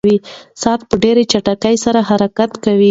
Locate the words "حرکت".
2.09-2.51